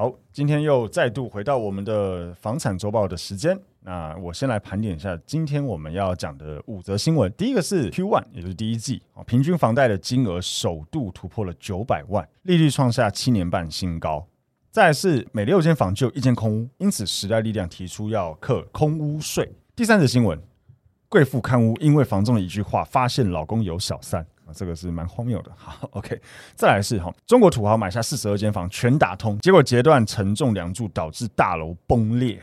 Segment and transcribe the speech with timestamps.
[0.00, 3.54] 好，今天又再度回到我们的房产周报的时间。
[3.82, 7.30] 那我先来盘点一下今天我们要讲的五则新闻。
[7.34, 14.26] 第一个是 Q One，也就是第一季啊，平均房贷的金额首度突破了九百万，利率创下七年半新高。
[14.70, 19.52] 再是每六间房就一间空屋，因此时代力量提出要课空屋税。
[19.76, 20.40] 第三则新闻，
[21.10, 24.26] 贵妇看屋因为房仲的一句话，发现老公有小三。
[24.54, 25.52] 这个是蛮荒谬的。
[25.56, 26.20] 好，OK，
[26.54, 32.40] 再来是哈，中国土豪买下四十二间房，全打通，结果截断承重梁柱，导致大楼崩裂。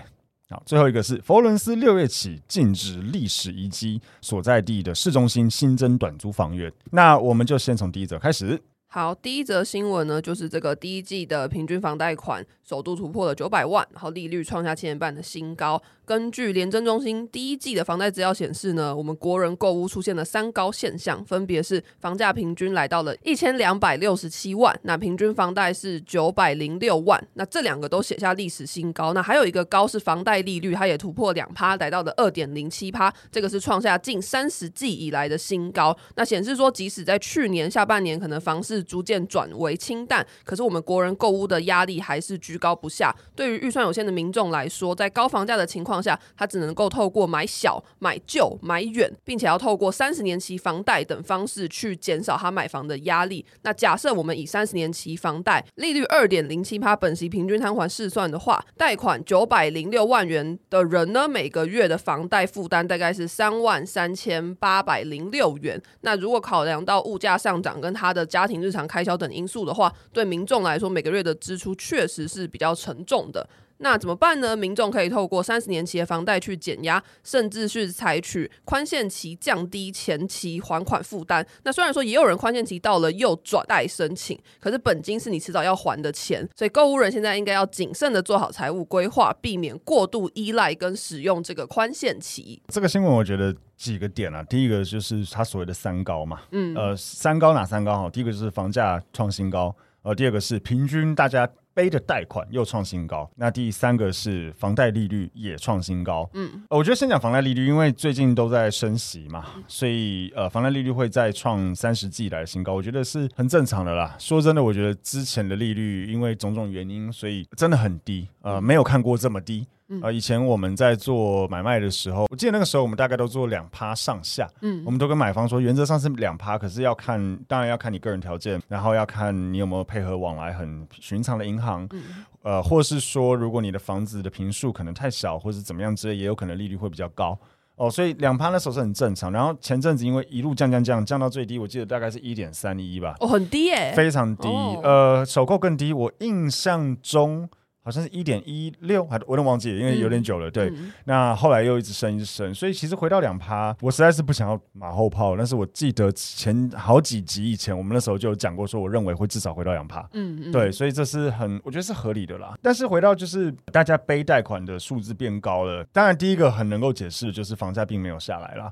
[0.50, 6.72] 好，最后一个是佛罗伦斯六月起禁止历史遗迹所在地的市中心新增短租房源。
[6.92, 8.62] 那我们就先从第一则开始。
[8.90, 15.82] 好，第一则新闻呢，就是这个第一季的平均房贷款首度突破了九百万，然后利率创下七年半的新高。
[16.08, 29.12] 根据联征中心第一季的房贷资料显示呢，我们国人购屋出现了三高现象，分别是房价平均来到了一千两百六十七万，那平均房贷是九百零六万，那这两个都写下历史新高。
[29.12, 35.94] 那还有一个高是房贷利率，它也突破两趴，来到了二点零七趴，这个是创下近三十季以来的新高。
[36.16, 43.14] 那显示说，即使在去年下半年可能房市逐渐转为清淡，可是我们国人购屋的压力还是居高不下。
[43.36, 53.46] 对于预算有限的民众来说，在高房价的情况下，他只能够透过买小、买旧、买远，并且要透过三十年期房贷等方式去减少他买房的压力。
[53.62, 65.82] 那假设我们以三十年期房贷利率二点零七趴，本息平均摊还试算的话，贷款九百零六万元的人呢，每个月的房贷负担大概是三万三千八百零六元。
[66.02, 73.48] 那如果考量到物价上涨跟他的家庭日常开销等因素的话，对民众来说，每个月的支出确实是比较沉重的。
[73.80, 74.56] 那怎么办呢？
[74.56, 81.46] 民众可以透过三十年期的房贷去减压，甚至是采取宽限期降低前期还款负担。
[81.64, 92.62] 那虽然说也有人宽限期到了又转贷申请，可是本金是你迟早要还的钱，所以购物人现在应该要谨慎的做好财务规划，避免过度依赖跟使用这个宽限期。
[92.70, 98.10] 这个新闻我觉得几个点啊，第一个就是他所谓的三高嘛，嗯，呃，三高哪三高哈？
[98.10, 101.48] 第一个就是房价创新高，呃，第二个是平均大家。
[101.78, 106.28] 背的贷款又创新高，那第三个是房贷利率也创新高。
[106.34, 114.16] 嗯，我觉得先讲房贷利率，因为最近都在升息嘛，所以呃，房贷利率会再创三十季以来的新高，我觉得是很正常的啦。
[114.18, 119.68] 说真的，我觉得之前的利率因为种种原因，所以真的很低，呃，没有看过这么低。
[120.02, 132.04] 呃，以前我们在做买卖的时候，我记得那个时候我们大概都做两趴上下，嗯，我们都跟买方说，原则上是两趴，可是要看，当然要看你个人条件，然后要看你有没有配合往来很寻常的银行，嗯、
[132.44, 137.40] 呃，或是说如果你的房子的坪数可能太小，或是怎么样之类，也有可能利率会比较高。
[137.78, 139.32] 哦，所以两趴那时候是很正常。
[139.32, 147.48] 然后前阵子因为一路降降降降到最低，我记得大概是一点三一吧，哦，很低耶，非常低，哦、呃，首购更低，我印象中。
[147.88, 150.50] 好像是一点一六，还我都忘记了，因为有点久了。
[150.50, 155.38] 嗯、对，嗯、那后来又一直升，一直升，所以其实回到两趴，我实在是不想要马后炮。
[155.38, 160.02] 但是我记得前好几集以前，我们那时候就有讲过，说我认为会至少回到两趴。
[160.12, 162.58] 嗯嗯，对，所以这是很，我觉得是合理的啦。
[162.62, 168.70] 但是回到就是大家背贷款的数字变高了，当然第一个很能够解释就是房价并没有下来啦。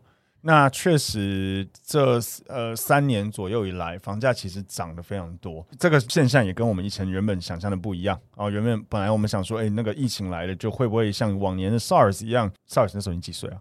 [0.47, 5.65] 那确实这，这呃三年左右以来，房价其实涨得非常多。
[5.79, 8.47] 这个现象也跟我们以前原本想象的不一样哦。
[8.47, 13.57] 原本本来我们想说，哎，那个疫情来了，就会不会像往年的 SARS 一样？SARS 那时候你几岁啊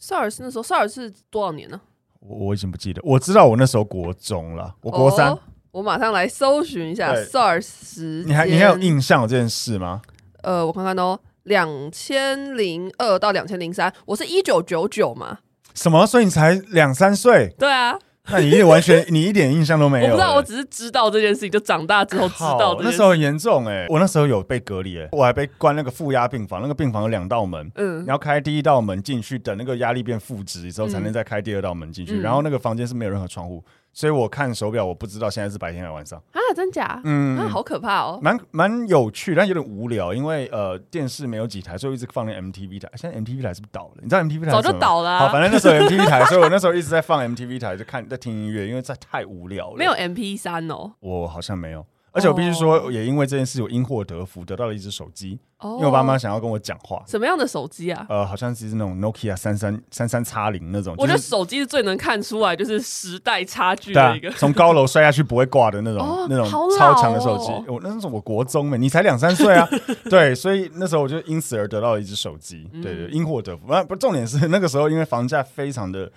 [0.00, 1.78] ？SARS 那时候 SARS 是多少年呢？
[2.20, 3.02] 我我已经不记得。
[3.04, 5.38] 我知道我那时候国中了，我国三，哦、
[5.72, 8.24] 我马上来搜寻一下 SARS 时。
[8.24, 10.00] 你还你还有印象这件事吗？
[10.42, 15.40] 呃，我看看哦，两千零二到两千零三，我是一九九九嘛。
[15.74, 16.06] 什么？
[16.06, 17.54] 所以你才两三岁？
[17.58, 17.98] 对啊。
[18.30, 20.10] 那你完全 你一点印象都没有、欸？
[20.12, 22.74] 我不知道，我只是知道这件事情，就长大之后知道。
[22.80, 32.22] 那时候很严重哎、欸，我那时候有被隔离哎、欸，我还被关那个负压病房，那个病房有两道门，嗯，你要开第一道门进去，等那个压力变负值之后，才能再开第二道门进去、嗯。
[32.22, 33.62] 然后那个房间是没有任何窗户。
[33.94, 36.40] 所以我看手表，我不知道现在是白天还是晚上啊？
[36.54, 37.00] 真假？
[37.04, 42.88] 嗯，啊、好可怕哦，蛮蛮有趣，但有点无聊，因为呃电视没有几台，所以我一直放那 MTV 台。
[42.96, 43.94] 现在 MTV 台是不是倒了？
[44.02, 45.18] 你知道 MTV 台早就倒了、啊。
[45.20, 49.76] 好，反正那时候 MTV 台，所以我那时候一直在放 MTV 台，就看在听音乐，因为这太无聊了。
[49.76, 51.84] 没有 MP 三哦，我好像没有。
[52.12, 55.40] 而且我必须说，也因为这件事，我因祸得福，得到了一只手机。
[55.64, 57.02] 哦，因为我爸妈想要跟我讲话。
[57.06, 58.04] 什么样的手机啊？
[58.10, 60.94] 呃，好像是那种 Nokia 三三三三叉零那种。
[60.98, 64.30] 我觉得手机是最能看出来就是时代差距的一个。
[64.32, 66.46] 从高楼摔下去不会挂的那种，哦、那种
[66.78, 67.50] 超强的手机。
[67.66, 69.66] 我、那时候我国中嘛，你才两三岁啊。
[70.10, 72.68] 对，所以那时候我就因此而得到了一只手机。
[72.82, 73.66] 对对，因祸得福。
[73.66, 76.10] 不不，重点是那个时候因为房价非常的。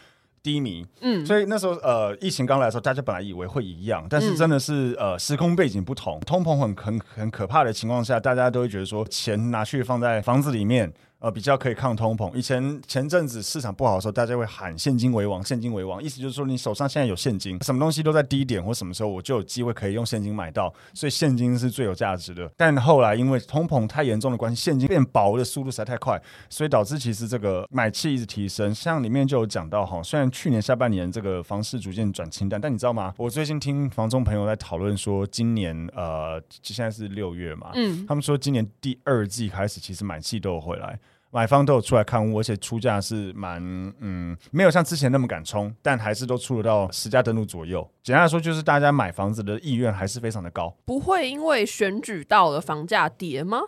[0.47, 10.93] 低迷，嗯，所以那时候呃，疫情刚来的时候，大家本来以为会一样，但是真的是、嗯、呃，时空背景不同，通膨很很很可怕的情况下，大家都会觉得说，钱拿去放在房子里面。
[11.19, 12.31] 呃，比较可以抗通膨。
[12.35, 22.47] 以前前阵子市场不好的时候，大家会喊现金为王，现金为王，意思就是说你手上现在有现金，什么东西都在低点或什么时候，我就有机会可以用现金买到，所以现金是最有价值的。
[22.55, 26.21] 但后来因为通膨太严重的关系，现金变薄的速度实在太快，
[26.51, 28.73] 所以导致其实这个买气一直提升。
[28.75, 33.11] 像里面就有讲到哈，虽然去年下半年这个房市逐渐转清淡，但你知道吗？
[33.17, 40.99] 我最近听房中朋友在讨论说，今年呃，现在是六月嘛，嗯，他们说今年第二季开始，其实买气都有回来。
[41.37, 43.61] 买方都有出来看屋，而且出价是蛮
[43.99, 47.87] 嗯，没有像之前那么敢冲，但还是都出得到十家登录左右。
[48.01, 50.75] 简单来说，就是大家买房子的意愿还是非常的高。
[50.83, 53.59] 不会因为选举到了房价跌吗？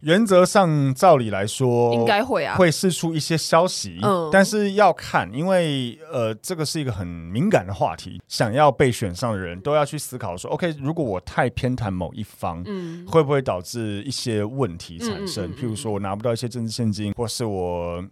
[0.00, 15.46] 原则上，照理来说，应该会啊，会释出一些消息，嗯，但是要看，因为呃，这个是一个很敏感的话题，想要被选上的人都要去思考说，OK，如果我太偏袒某一方，嗯，会不会导致一些问题产生？
[15.46, 18.04] 嗯嗯嗯嗯，譬如说我拿不到一些政治现金，或是我。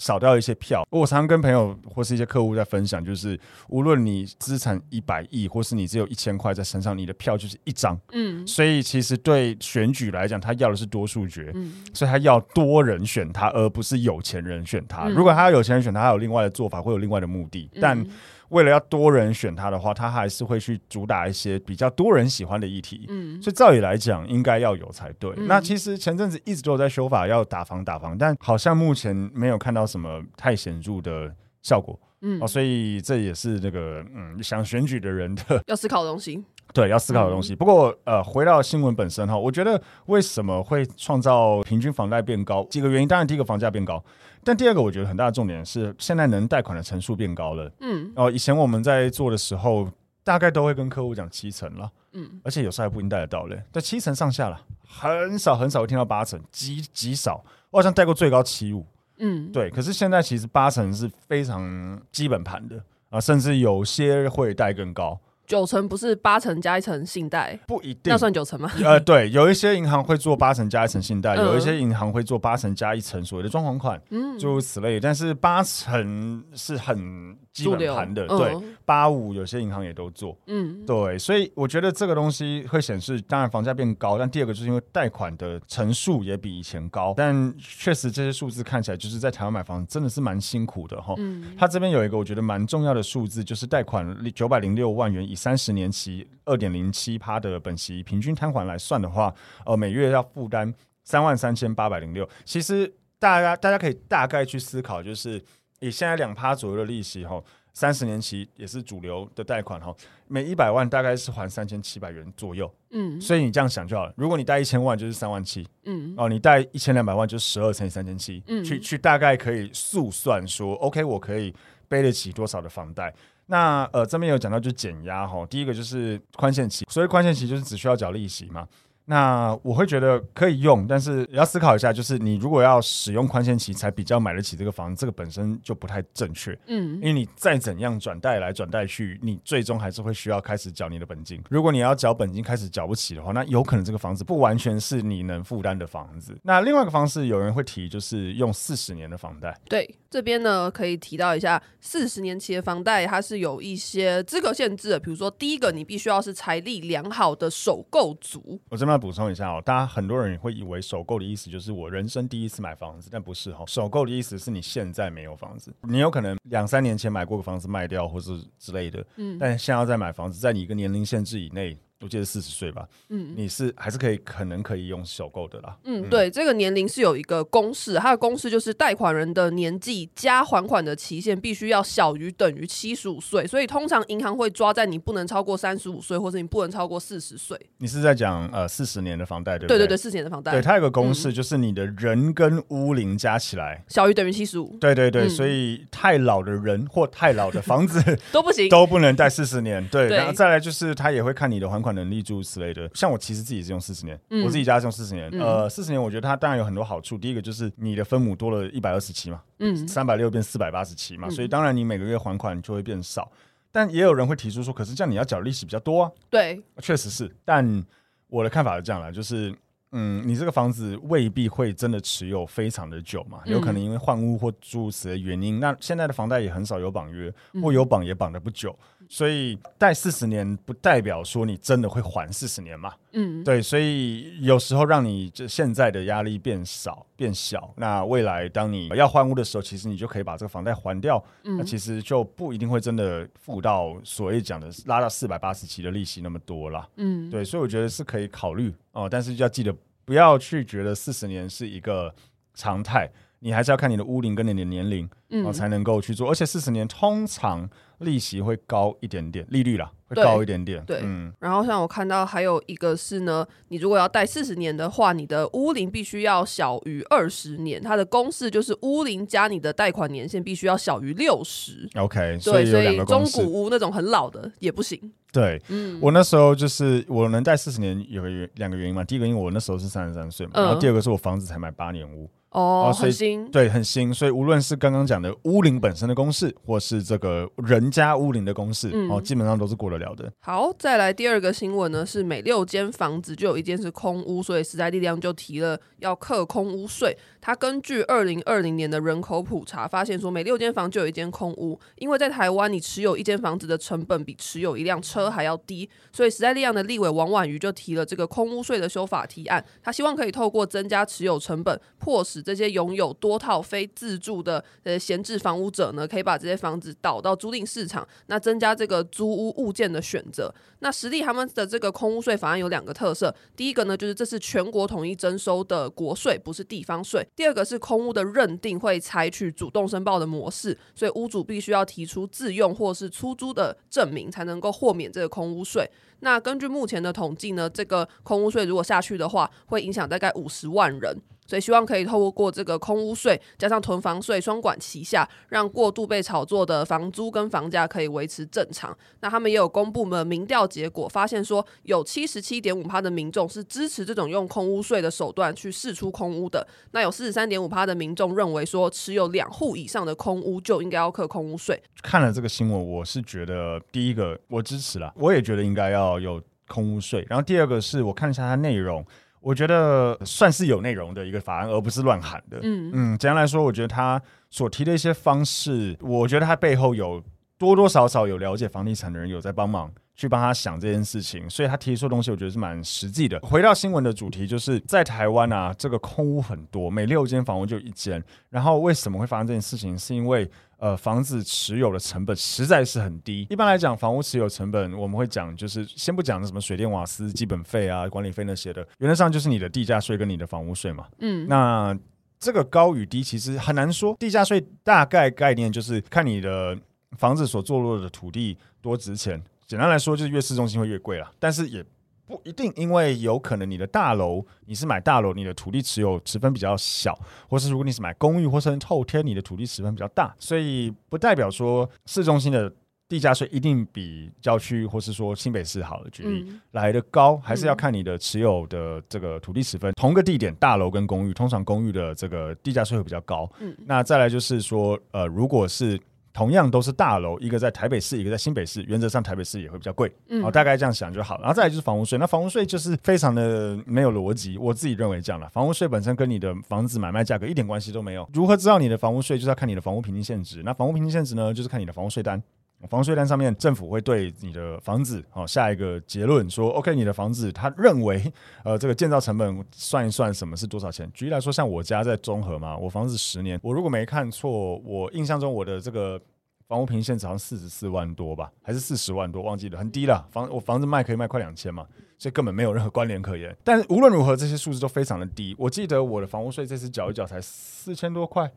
[0.00, 3.38] 少掉一些票，我常常跟朋友或是一些客户在分享，就是
[3.68, 8.00] 无论你资产一百亿，或是你只有一千块在身上，你的票就是一张。
[8.12, 15.02] 嗯，所以其实对选举来讲，他要的是多数决，嗯，所以他要多人选他，而不是有钱人选他。
[15.04, 18.06] 嗯，如果他要有钱人选他，他有另外的做法，会有另外的目的，但。
[18.50, 23.06] 为了要多人选他的话，他还是会去主打一些比较多人喜欢的议题。
[23.08, 25.32] 嗯，所以照理来讲，应该要有才对。
[25.36, 25.46] 嗯。
[25.46, 31.98] 那其实前阵子一直都有在修法，要打房打房，但好像目前没有看到什么太显著的效果。
[32.22, 36.44] 嗯，哦，所以这也是那个嗯，想选举的人的 要思考的东西。
[36.72, 37.54] 对，要思考的东西。
[37.54, 37.56] 嗯。
[37.56, 42.64] 不过呃，回到新闻本身哈，我觉得为什么会创造平均房贷变高？
[42.70, 44.02] 几个原因，当然第一个房价变高。
[44.44, 47.70] 但第二个，我觉得很大的重点是，现在能贷款的层数变高了。
[47.80, 49.90] 嗯，哦，以前我们在做的时候，
[50.24, 51.90] 大概都会跟客户讲七成了。
[52.12, 57.44] 嗯，而且有时候还不一定贷得到嘞，在七成上下了，很少很少会听到八成，极极少。
[57.70, 58.84] 我好像贷过最高七五。
[59.18, 59.70] 嗯，对。
[59.70, 65.20] 可是现在其实八成是非常基本盘的啊，甚至有些会贷更高。
[65.50, 68.70] 九成不是八成加一层信贷，不一定，那算九成吗？
[68.84, 75.00] 呃，对，有一些银行会做八成加一层信贷，嗯，有一些银行会做八成加一层所谓的装潢款，嗯，诸如此类。
[75.00, 81.18] 但是八成是很基本盘的，对，八五有些银行也都做，嗯，对。
[81.18, 91.12] 所以我觉得这个东西会显示，当然房价变高，但第二个就是因为贷款的成数也比以前高，但确实这些数字看起来就是在台湾买房真的是蛮辛苦的哈。
[91.18, 99.34] 嗯，他这边有一个我觉得蛮重要的数字，就是贷款九百零六万元以三十年期二点零七趴的本息，平均摊还来算的话，
[99.66, 102.28] 呃，每月要负担三万三千八百零六。
[102.44, 105.42] 其实大家大家可以大概去思考，就是
[105.80, 109.94] 以现在两趴左右的利息，哈，三十年期也是主流的贷款，哈，
[110.28, 112.72] 每一百万大概是还三千七百元左右。
[112.90, 114.12] 嗯，所以你这样想就好了。
[114.16, 115.66] 如果你贷一千万，就是三万七。
[115.84, 118.42] 嗯，哦，你贷一千两百万，就是十二乘以三千七。
[118.46, 121.54] 嗯，去去大概可以速算说，OK，我可以
[121.88, 123.14] 背得起多少的房贷。
[123.46, 128.68] 那呃，这边有讲到就减压哈，第一个就是宽限期，所以宽限期就是只需要缴利息嘛。
[129.10, 136.56] 那我会觉得可以用，但是也要思考一下，就是你如果要使用宽限期才比较买得起这个房子，这个本身就不太正确。
[136.68, 141.42] 嗯，因为你再怎样转贷来转贷去，你最终还是会需要开始缴你的本金。
[141.50, 146.38] 如果你要缴本金开始缴不起的话，那有可能这个房子不完全是你能负担的房子。
[146.44, 149.58] 那另外一个方式，有人会提就是用四十年的房贷。
[149.68, 158.60] 对，这边呢，可以提到一下，四十年期的房贷它是有一些资格限制的，比如说第一个，你必须要是财力良好的首购族。
[158.70, 171.78] 我这边要补充一下哦，大家很多人会以为首购的意思就是我人生第一次买房子，但不是哈、哦，首购的意思是你现在没有房子，你有可能两三年前买过个房子卖掉或是之类的，嗯，但现在要再买房子，在你一个年龄限制以内。
[172.02, 187.58] 我记得四十岁吧，嗯，你是还是可以可能可以用首购的啦，嗯，对，这个年龄是有一个公式，它的公式就是贷款人的年纪加还款的期限必须要小于等于七十五岁，所以通常银行会抓在你不能超过三十五岁，或者你不能超过四十岁。
[187.78, 189.78] 你是在讲呃四十年的房贷对不对？
[189.78, 194.74] 对对对，四十年的房贷，对，它有个公式，就是你的人跟屋龄加起来、嗯、小于等于七十五。
[194.80, 198.02] 对对对，嗯、所以太老的人或太老的房子
[198.32, 199.86] 都不行，都不能贷四十年。
[199.88, 202.74] 对，对然后再来就是他也会看你的还款能力诸如此类。
[202.94, 205.28] 像我其实自己是用四十年，嗯、我自己家是用四十年。
[205.32, 207.18] 嗯、呃，四十年我觉得它当然有很多好处。
[207.18, 213.30] 第一个就是你的分母多了一百二十七嘛，嗯，三百六变四百八十七嘛，嗯、所以当然你每个月还款就会变少。
[213.72, 216.10] 但也有人会提出说，可是这样你要缴利息比较多啊。
[216.28, 217.34] 对，确实是。
[217.44, 217.84] 但
[218.28, 219.54] 我的看法是这样啦，就是
[219.92, 225.60] 嗯，你这个房子未必会真的持有非常的久嘛，有可能因为换屋或住如此类的原因。
[225.60, 227.32] 那现在的房贷也很少有绑约，
[227.62, 228.76] 或有绑也绑的不久。
[229.12, 232.94] 所以贷四十年不代表说你真的会还四十年嘛？
[233.10, 246.88] 嗯，对，所以有时候让你这现在的压力变少变小，那未来当你要换屋的时候，其实你就可以把这个房贷还掉，嗯，那其实就不一定会真的付到所谓讲的拉到四百八十期的利息那么多了。
[246.94, 249.74] 嗯，对，所以我觉得是可以考虑哦，但是要记得
[250.04, 252.14] 不要去觉得四十年是一个
[252.54, 253.10] 常态。
[253.42, 256.28] 你还是要看你的屋龄跟你的年龄，嗯，哦，才能够去做。
[256.28, 257.66] 而且四十年通常
[258.00, 260.84] 利息会高一点点，利率啦会高一点点。
[260.84, 261.32] 对，嗯。
[261.38, 267.80] 然后像我看到还有一个是呢，你如果要贷四十年的话，你的屋龄必须要小于二十年。
[267.82, 271.88] 它的公式就是屋龄加你的贷款年限必须要小于六十。
[271.94, 274.98] OK，所以所以中古屋那种很老的也不行。
[275.32, 279.04] 对，嗯，我那时候就是我能贷四十年有个原两个原因嘛。
[279.04, 282.28] 第一个因为我那时候是三十三岁嘛，嗯，然后第二个是我房子才买八年屋。
[282.50, 290.32] 哦，哦，很新，对，很新，所以无论是刚刚讲的屋林本身的公式，或是这个人家屋林的公式，嗯、哦，基本上都是过得了的。
[290.40, 297.16] 好，再来第二个新闻呢，是每六间房子就有一间是空屋，所以时代力量就提了要克空屋税。
[297.40, 320.52] 他根据二零二零年的人口普查发现，说每六间房就有一间空屋，因为在台湾你持有一间房子的成本比持有一辆车还要低，所以时代力量的立委王婉瑜就提了这个空屋税的修法提案，他希望可以透过增加持有成本，迫使这些拥有多套非自住的呃闲置房屋者呢，可以把这些房子导到租赁市场，那增加这个租屋物件的选择。
[320.80, 335.88] 那实际他们的这个空屋税法案有两个特色，第一个呢就是这是全国统一征收的国税，不是地方税；第二个是空屋的认定会采取主动申报的模式，所以屋主必须要提出自用或是出租的证明，才能够豁免这个空屋税。
[336.20, 341.16] 那根据目前的统计呢，这个空屋税如果下去的话，会影响大概五十万人。
[341.50, 348.96] 所以希望可以透过这个空屋税加上囤房税双管齐下，让过度被炒作的房租跟房价可以维持正常。
[349.18, 356.64] 那他们也有公布了民调结果，发现说有七十七点五趴的民众是支持这种用空屋税的手段去释出空屋的。
[356.92, 361.82] 那有四十三点五趴的民众认为说，持有两户以上的空屋就应该要课空屋税。
[362.00, 367.26] 看了这个新闻，我是觉得第一个我支持啦，我也觉得应该要有空屋税。
[367.28, 369.04] 然后第二个是我看一下它内容。
[369.40, 372.58] 我觉得算是有内容的一个法案，而不是乱喊的。
[372.62, 374.20] 嗯嗯，简单来说，我觉得他
[374.50, 377.22] 所提的一些方式，我觉得他背后有
[377.58, 383.40] 多多少少有了解房地产的人有在帮忙去帮他想这件事情，所以他提出的东西，我觉得是蛮实际的。
[383.40, 388.22] 回到新闻的主题，就是在台湾啊，这个空屋很多，每六间房屋就一间。
[388.50, 389.98] 然后为什么会发生这件事情？
[389.98, 393.46] 是因为呃，房子持有的成本实在是很低。
[393.50, 401.06] 一般来讲，房屋持有成本我们会讲，就是先不讲什么水电瓦斯基本费啊、管理费那些的，原则上就是你的地价税跟你的房屋税嘛。
[401.18, 401.94] 嗯，那
[402.38, 404.16] 这个高与低其实很难说。
[404.18, 406.76] 地价税大概概念就是看你的
[407.18, 409.42] 房子所坐落的土地多值钱。
[409.66, 411.84] 简单来说，就是越市中心会越贵了，但是也。
[412.30, 417.18] 不一定，因为有可能你的大楼，你是买大楼，你的土地持有持分比较小，
[417.48, 422.72] 或是如果你是买公寓或是透天，你的土地持分比较大，所以不代表说市中心的
[423.08, 429.90] 地价税一定比郊区或是说新北市好的举例、嗯、来的高，还是要看你的持有的这个土地持分。
[429.90, 433.50] 嗯、同个地点，大楼跟公寓，通常公寓的这个地价税会比较高。
[433.58, 435.98] 嗯，那再来就是说，呃，如果是
[436.32, 440.12] 同样都是大楼，一个在台北市，一个在新北市，原则上台北市也会比较贵。
[440.28, 441.38] 嗯，好，大概这样想就好。
[441.40, 445.48] 然后再来就是房屋税，那房屋税就是非常的没有逻辑，我自己认为这样了。
[445.48, 448.28] 房屋税本身跟你的房子买卖价格一点关系都没有。
[448.32, 449.36] 如何知道你的房屋税？
[449.36, 450.62] 就是要看你的房屋平均现值。
[450.62, 452.40] 那房屋平均现值呢，就是看你的房屋税单。
[452.88, 458.32] 房税单上面，政府会对你的房子好下一个结论，说 OK，你的房子他认为，
[458.64, 461.10] 呃，这个建造成本算一算，什么是多少钱？
[461.12, 466.18] 举例来说，像我家在中和嘛，我房子十年，我如果没看错，我印象中我的这个
[466.66, 470.26] 房屋平现值好像四十四万多吧，还是四十万多，忘记了，很低了。
[470.30, 471.86] 房我房子卖可以卖快两千嘛，
[472.18, 473.54] 所以根本没有任何关联可言。
[473.62, 475.54] 但是无论如何，这些数字都非常的低。
[475.58, 478.50] 我记得我的房屋税这次缴一缴才四千多块。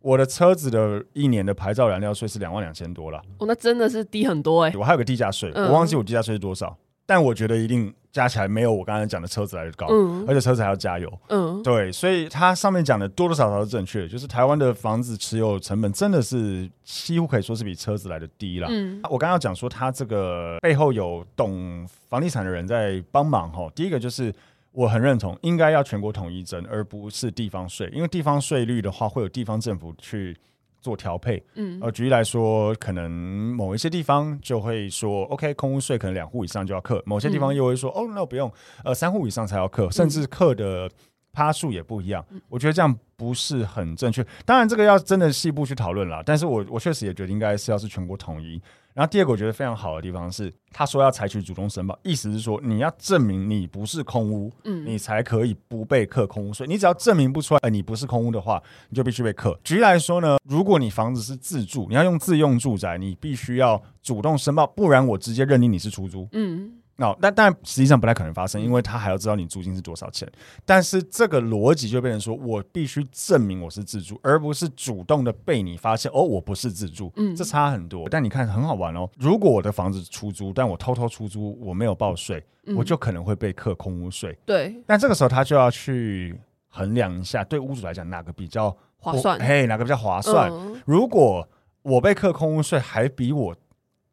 [0.00, 4.76] 我的车子的一年的牌照燃料税是两万两千多了，哦，那真的是低很多哎、欸。
[4.76, 6.76] 我还有个地价税，我忘记我地价税是多少，嗯、
[7.06, 18.68] 但我觉得一定加起来没有我刚才讲的车子来的高，嗯，而且车子还要加油，嗯，对，所以它上面讲的多多少少是正确的，就是台湾的房子持有成本真的是几乎可以说是比车子来的低了。
[18.70, 24.32] 嗯，我刚刚讲说它这个背后有懂房地产的人在帮忙哈，第一个就是。
[24.76, 30.36] 我很认同，应该要全国统一征，而不是地方税，因为地方税率的话，会有地方政府去
[30.82, 31.42] 做调配。
[31.54, 38.52] 嗯，呃，举例来说，可能某一些地方就会说，OK，空屋税可能两户以上就要课；某些地方又会说，嗯、哦，那不用，
[38.84, 40.90] 呃，三户以上才要课，甚至课的
[41.32, 42.22] 趴数也不一样。
[42.30, 44.22] 嗯、我觉得这样不是很正确。
[44.44, 46.22] 当然，这个要真的细部去讨论了。
[46.22, 48.60] 但是我我确实也觉得应该是要是全国统一。
[48.96, 56.66] 然后第二个我觉得非常好的地方是，他说要采取主动申报，意思是说你要证明你不是空屋，嗯，你才可以不被克空屋税。
[56.66, 59.60] 你只要证明不出来，你不是空屋的话，你就必须被克。
[59.62, 66.72] 举例来说呢，如果你房子是自住，你要用自用住宅，你必须要主动申报，不然我直接认定你是出租，嗯。
[66.98, 70.26] 那、no, 但但实际上不太可能发生，因为他还要知道你租金是多少钱。
[70.64, 77.12] 但是这个逻辑就变成说，我必须证明我是自住，而不是主动的被你发现哦，我不是自住。
[77.16, 78.08] 嗯，这差很多。
[78.08, 84.36] 但你看很好玩哦，如果我的房子出租，但我偷偷出租，我没有报税，嗯、我就可能会被课空屋税。
[84.46, 84.74] 对。
[84.86, 86.34] 但这个时候他就要去
[86.68, 89.38] 衡量一下，对屋主来讲哪个比较划算？
[89.38, 90.50] 嘿，哪个比较划算？
[90.50, 91.46] 嗯、如果
[91.82, 93.54] 我被课空屋税，还比我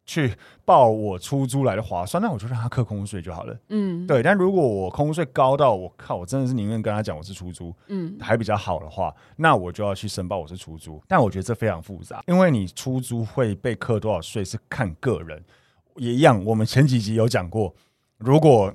[0.06, 0.34] 去
[0.66, 3.58] 报我出租来的划算，那我就让他课空屋税就好了。
[3.70, 4.22] 嗯，对。
[4.22, 11.02] 但如果我空屋税高到我靠，我真的是宁愿跟他讲我是出租，嗯，还比较好的话，那我就要去申报我是出租。
[11.08, 15.42] 但我觉得这非常复杂，因为你出租会被课多少税是看个人，
[15.96, 16.44] 也一样。
[16.44, 17.74] 我们前几集有讲过，
[18.18, 18.74] 如果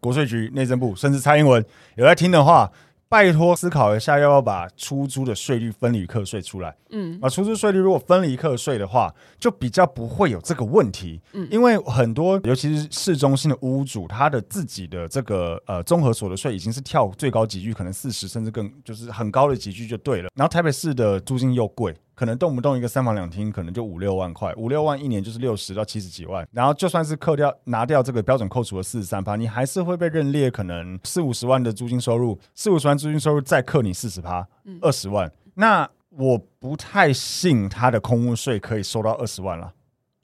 [0.00, 1.64] 国税局、内政部甚至蔡英文
[1.96, 2.70] 有在听的话。
[3.12, 6.74] 拜托思考一下，要不要把出租的税率分离课税出来？
[6.88, 11.20] 嗯，啊，出租税率如果分离课税的话，就比较不会有这个问题。
[11.34, 20.30] 嗯，因为很多，尤其是市中心的屋主，他的自己的这个呃综合所得税已经是跳最高级距，可能四十甚至更就是很高的级距就对了。
[20.34, 21.94] 然后台北市的租金又贵。
[22.22, 26.46] 可能动不动一个三房两厅，可能就五六万块，五六万一年就是六十到七十几万。
[26.52, 34.46] 然后就算是扣掉拿掉这个标准扣除的四十三趴，你还是会被认列可能四五十万的租金收入，四五十万租金收入再扣你四十趴，
[34.80, 35.32] 二十万。
[35.54, 39.72] 那我不太信他的空屋税可以收到二十万了，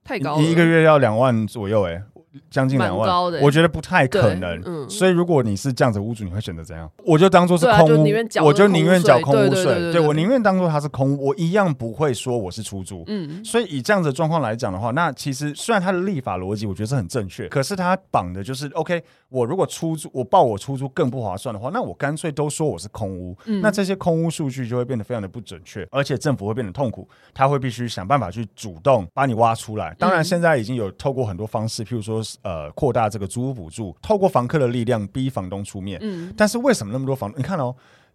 [0.04, 2.02] 太高了，你一个月要两万左右，欸，诶。
[2.50, 4.62] 将近两万，欸、我觉得不太可能。
[4.64, 6.90] 嗯、所以如果你是这样子屋主，你会选择怎样？
[7.04, 9.92] 我就当做是空屋，啊、我就宁愿缴空屋税。
[9.92, 13.04] 对，我宁愿当做它是空屋，我一样不会说我是出租。
[13.06, 19.02] 嗯，所以以这样子的状况来讲的话，那其实虽然它的立法逻辑我觉得是很正确，可是它绑的就是 OK。
[19.30, 23.36] 我如果出租，我报我出租更不划算的话，那我干脆都说我是空屋。
[23.44, 29.94] 嗯、那这些空屋数据就会变得非常的不准确，而且政府会变得痛苦，他会必须想办法去主动把你挖出来。
[29.98, 35.98] 当然，现在已经有透过很多方式，譬如说呃扩大这个租屋补助，透过房客的力量逼房东出面。
[36.02, 37.32] 嗯，但是为什么那么多房？
[37.36, 37.74] 你看哦，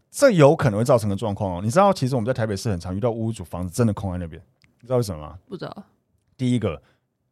[0.09, 1.61] 这有可能会造成的状况哦。
[1.63, 4.41] 你知道，其实我们在台北市很常遇到屋主房子真的空在那边，
[4.81, 5.37] 你知道为什么吗？
[5.47, 5.83] 不知道。
[6.37, 6.81] 第一个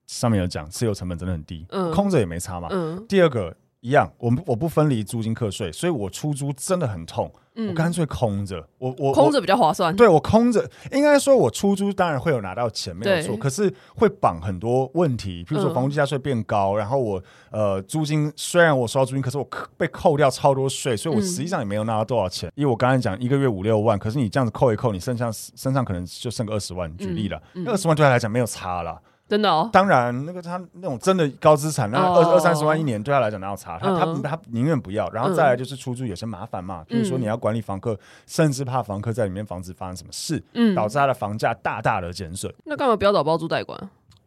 [0.07, 2.67] 上面有讲，持有成本真的很低，嗯，空着也没差嘛。
[2.71, 3.05] 嗯。
[3.07, 3.55] 第二个。
[3.81, 9.95] 一样，我我不分离租金课税，所以我出租真的很痛，嗯、我干脆空着，我我空着比较划算。
[9.95, 22.47] 对，我空着，应该说我出租当然会有拿到钱，没有错，对可是会绑很多问题，比如说房屋地价税变高，嗯、然后我呃租金虽然我收到租金，可是我被扣掉超多税，所以我实际上也没有拿到多少钱。
[22.49, 29.01] 嗯、因为我刚才讲一个月五六万，可是你这样子扣一扣，你身上身上可能就剩个二十万，举例了，那二十万对他来讲没有差了。
[29.31, 33.79] 真的哦，当然，那个他那种真的高资产，那二二三十万一年对他来讲哪有差？
[33.79, 35.09] 他他他宁愿不要。
[35.11, 40.43] 然后再来就是出租有些麻烦嘛，比如说你要管理房客，甚至怕房客在里面房子发生什么事，
[40.75, 42.53] 导致他的房价大大的减损。
[42.65, 43.79] 那干嘛不要找包租代管？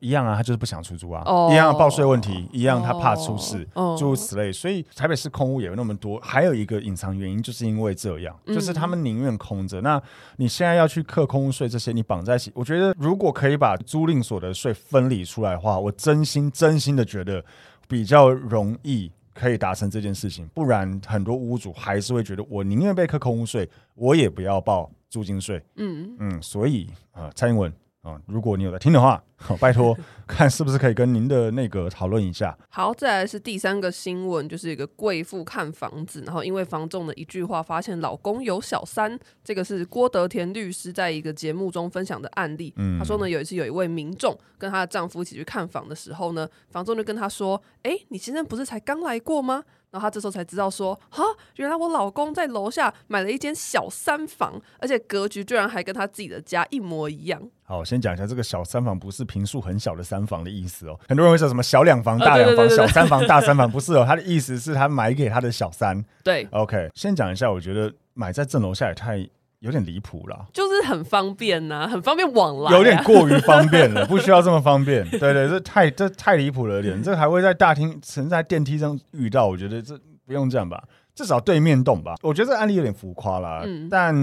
[0.04, 4.52] 一样啊，他就是不想出租啊，哦、一样报税问题，一样他怕出事，哦、诸如此类。
[4.52, 9.80] 所以台北市空屋也有那么多，还有一个隐藏原因，就是因为这样，嗯、就是他们宁愿空着。
[9.80, 10.00] 那
[10.36, 17.42] 你现在要去课空屋税这些，你绑在一起，我觉得如果可以把租赁所得税分离出来的话，我真心真心的觉得
[17.88, 20.46] 比较容易可以达成这件事情。
[20.48, 25.62] 不然很多屋主还是会觉得，我宁愿被课空屋税，我也不要报租金税。
[25.76, 27.72] 嗯嗯，所以啊、呃，蔡英文。
[28.04, 32.56] 啊，如果你有在听的话，好，拜托看是不是可以跟您的那个讨论一下。
[32.68, 39.18] 好，再来是第三个新闻，就是一个贵妇看房子，然后因为房仲的一句话，发现老公有小三。
[39.42, 42.74] 这个是郭德田律师在一个节目中分享的案例。
[42.76, 51.22] 嗯，他说呢，有一次有一位民众跟她的丈夫一起去看房的时候呢，房仲就跟他说：“哎，你先生不是才刚来过吗？”然后他这时候才知道说，哈，
[51.54, 57.40] 原来我老公在楼下买了一间小三房，而且格局居然还跟他自己的家一模一样。
[57.62, 60.98] 好，先讲一下这个小三房不是平数很小的三房的意思哦。
[61.06, 64.04] 很多人会说什么小两房、大两房、小三房、大三房，不是哦。
[64.04, 66.04] 他的意思是他买给他的小三。
[66.24, 69.24] 对，OK，先讲一下，我觉得买在正楼下也太
[69.64, 75.04] 有点离谱了，就是很方便呐、啊， 很方便往来、啊，有点过于方便了， 不需要这么方便。
[75.10, 79.98] 对对，这太这太离谱了点，这还会在大厅、曾在电梯上遇到，我觉得这。
[80.26, 80.82] 不用这样吧，
[81.14, 82.14] 至少对面栋吧。
[82.22, 84.16] 我觉得这个案例有点浮夸啦，嗯、但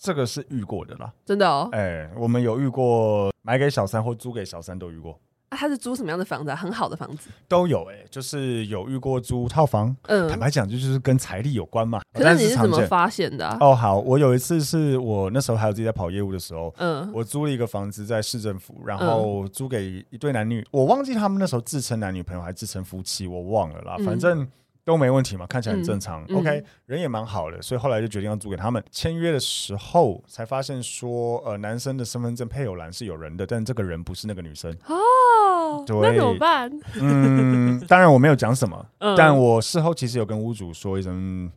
[0.00, 1.68] 这个是遇过的啦，真的哦。
[1.70, 5.16] 哎、欸，我们有遇过买给小三或租给小三都遇过。
[5.48, 6.56] 啊，他是租什么样的房子、啊？
[6.56, 9.94] 很好的房子都有哎、欸，就是有遇过租套房。
[10.02, 12.00] 嗯，坦白讲，就就是跟财力有关嘛。
[12.12, 13.56] 可是你是怎么发现的、啊？
[13.60, 24.46] 哦，好，我有一次是我那时候还有自己在跑业务的时候，嗯，我租了一个房子在市政府，然后租给一对男女，嗯、我忘记他们那时候自称男女朋友还自称夫妻，我忘了啦，嗯、反正。
[24.86, 26.24] 都没问题嘛，看起来很正常。
[26.28, 28.80] 嗯、OK，、嗯、人也蛮好的，所以后来就决定要租给他们。
[28.92, 34.70] 签约的时候才发现说，呃，男生的身份证配偶栏是有人的，但这个人不是那个女生。
[34.86, 36.70] 哦，对，那怎么办？
[37.00, 41.50] 嗯，当然我没有讲什么， 嗯、但我事后其实有跟屋主说一声，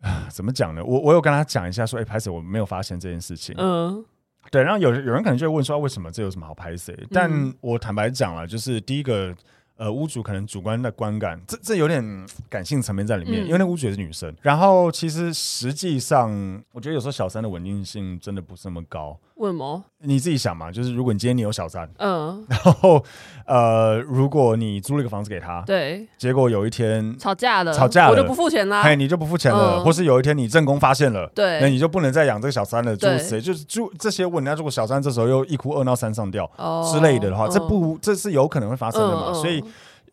[0.00, 0.84] 啊， 怎么讲呢？
[0.84, 3.54] 我我有跟他讲一下说，哎，拍谢我没有发现这件事情。
[3.56, 4.04] 嗯，
[4.50, 6.98] 对，然后有有人可能就会问说，为什么这有什么好拍谢？
[7.12, 9.32] 但我坦白讲了，就是第一个。
[9.76, 14.32] 呃，屋主可能主观的观感，这这有点感性层面在里面，嗯、因为那屋主也是女生。
[14.40, 16.30] 然后其实实际上，
[16.72, 19.18] 我觉得有时候小三的稳定性真的不是那么高。
[19.34, 19.82] 为什么？
[19.98, 23.02] 你自己想嘛，就是如果你今天你有小三，嗯，然后
[23.46, 33.40] 呃，如果你租了一个房子给他，对，结果有一天吵架了，吵架了，我就不付钱啦，嘿，你就不付钱了，嗯、或是有一天你正宫发现了，对，那你就不能再养这个小三了，住谁？
[33.40, 39.24] 就是住这些问，那如果小三这时候又一哭二闹三上吊、哦、之类的的话，嗯、这不这是有可能会发生的嘛？
[39.30, 39.63] 嗯、所以。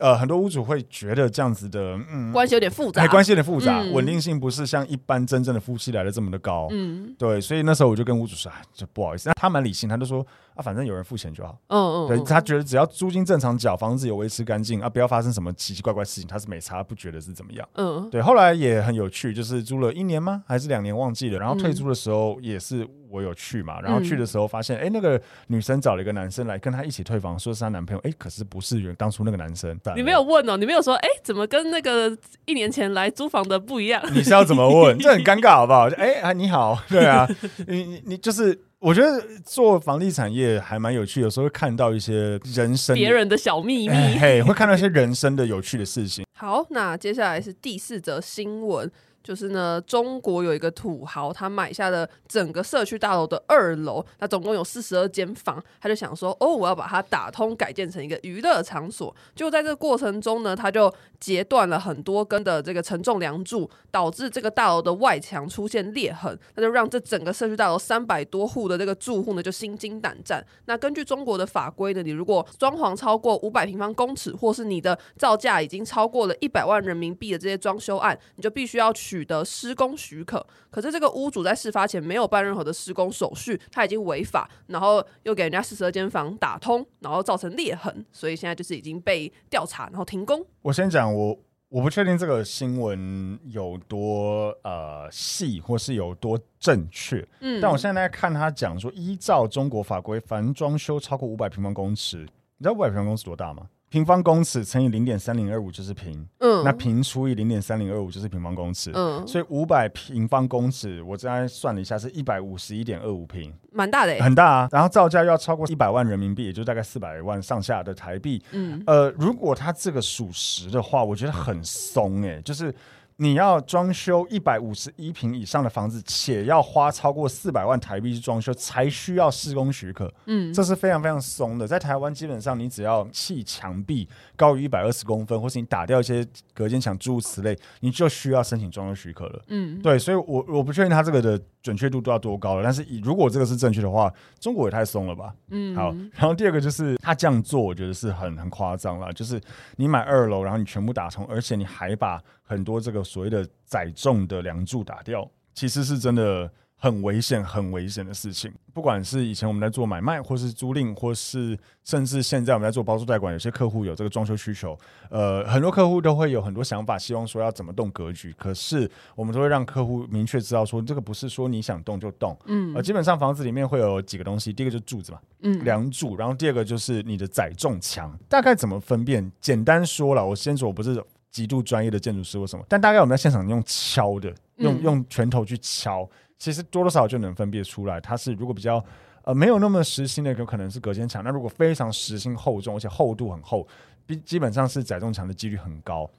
[0.01, 10.25] 呃，很多屋主会觉得这样子的，嗯，关系有点复杂，哎，关系有点复杂，稳定性不是像一般真正的夫妻来的这么的高，嗯，对，所以那时候我就跟屋主说，哎，就不好意思，那他蛮理性，他就说。
[10.55, 11.57] 啊，反正有人付钱就好。
[11.67, 17.67] 嗯嗯，对，他觉得只要租金正常缴，房子有维持干净啊，不要发生什么奇奇怪怪事情，他是没差，不觉得是怎么样。
[17.75, 18.21] 嗯，对。
[18.21, 20.43] 后来也很有趣，就是租了一年吗？
[20.47, 20.95] 还是两年？
[20.95, 21.39] 忘记了。
[21.39, 23.79] 然后退租的时候也是我有去嘛。
[23.81, 28.01] 然后去的时候发现，哎，那个女生找了一个男生来跟她一起退房，说是她男朋友。
[28.03, 29.79] 哎，可是不是原当初那个男生。
[29.95, 34.03] 你没有问哦，你没有说，哎，怎么跟那个一年前来租房的不一样？
[34.13, 34.97] 你是要怎么问？
[34.99, 35.87] 这很尴尬，好不好？
[35.97, 37.27] 哎啊，你好， 对啊，
[37.67, 38.59] 你你你就是。
[38.81, 46.25] 我觉得做房地产业还蛮有趣，有时候会看到一些人生别人的小秘密，嘿，会看到一些人生的有趣的事情。
[46.33, 48.91] 好，那接下来是第四则新闻。
[49.23, 59.15] 就是呢，中国有一个土豪，他买下了整个社区大楼的二楼，那总共有四十二间房，他就想说，哦，我要把它打通，改建成一个娱乐场所。
[59.35, 70.43] 就在这个过程中呢，他就截断了很多根的这个承重梁柱，导致这个大楼的外墙出现裂痕，那就让这整个社区大楼三百多户的这个住户呢就心惊胆战。
[70.65, 79.10] 那根据中国的法规呢，你如果装潢超过五百平方公尺，或是你的造价已经超过了一百万人民币的这些装修案，你就必须要去。
[79.11, 90.45] 取得施工许可，可是这个屋主在事发前没有办任何的施工手续，他已经违法，然后又给人家四十二间房打通，然后造成裂痕，所以现在就是已经被调查，然后停工。
[90.61, 103.67] 我先讲，我我不确定这个新闻有多呃细，或是有多正确，嗯，但我现在在看他讲说，依照中国法规，凡装修超过五百平方公尺，你知道五百平方公尺多大吗？
[103.91, 114.69] 平方公尺乘以零点三零二五就是平，嗯，那平除以零点三零二五就是平方公尺，嗯，所以五百平方公尺，我刚才算了一下是一百五十一点二五平，蛮大的，很大啊。
[114.71, 122.73] 然后造价要超过一百万人民币，也就大概四百万上下的台币，嗯，呃，如果它这个属实的话，我觉得很松哎，就是。
[123.21, 130.11] 你要装修一百五十一平以上的房子，且要花超过四百万台币去装修，才需要施工许可。
[130.25, 131.67] 嗯，这是非常非常松的。
[131.67, 139.39] 在台湾，基本上你只要砌墙壁高于一百二十公分，或是你打掉一些隔间墙诸如此类，你就需要申请装修许可了。
[139.49, 142.63] 嗯，对，所以我我不确定他这个的准确度都要多高了。
[142.63, 145.31] 但是以如果这个是正确的话，中国也太松了吧？
[145.51, 145.93] 嗯，好。
[146.13, 149.13] 然后第二个就是他这样做，我觉得是很很夸张了。
[149.13, 149.39] 就是
[149.75, 152.19] 你买二楼，然后你全部打通，而且你还把
[152.51, 158.51] 很多这个所谓的载重的梁柱打掉，其实是真的很危险、很危险的事情。
[158.73, 164.77] 不管是以前我们在做买卖，或是租赁，或是甚至现在我们在做包租代管，有些客户有这个装修需求，
[165.09, 168.33] 呃，很多客户都会有很多想法，希望说要怎么动格局。
[168.37, 172.37] 可是我们都会让客户明确知道说，这个不是说你想动就动。
[172.47, 178.17] 嗯，呃，基本上房子里面会有几个东西，第一个就是柱子嘛，嗯，梁柱，然后第二个就是你的载重墙。
[178.27, 179.31] 大概怎么分辨？
[179.39, 181.01] 简单说了，我先说，我不是。
[181.31, 188.01] 极度专业的建筑师或什么，但大概我们在现场用敲的，用用拳头去敲，其实多多少少就能分辨出来。
[188.01, 188.83] 它是如果比较
[189.23, 193.65] 呃没有那么实心的，有可能是隔间墙；那如果非常实心厚重，而且厚度很厚，
[194.07, 196.09] 基基本上是载重墙的几率很高。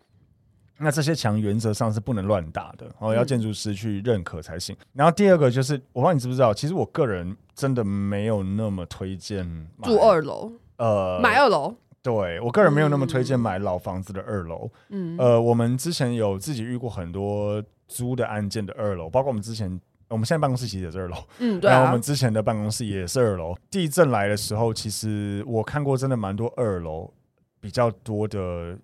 [0.78, 4.74] 那这些墙原则上是不能乱打的，哦，要建筑师去认可才行。
[4.94, 11.76] 然后第二个就是，我不知道你知不知道，其实我个人真的没有那么推荐住二楼，呃，买二楼。
[12.02, 14.68] 对，我个人没有那么推荐买老房子的二楼。
[14.88, 21.16] 嗯，呃，我们之前有自己遇过很多租的案件的二楼，包括我们之前，我们现在办公室其实也是二楼。
[21.38, 21.74] 嗯，对啊。
[21.74, 23.56] 然后我们之前的办公室也是二楼。
[23.70, 27.08] 地震来的时候，其实我看过真的蛮多二楼
[27.60, 28.76] 比较多的